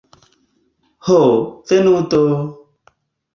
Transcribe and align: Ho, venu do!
Ho, 1.09 1.17
venu 1.73 1.93
do! 2.15 2.23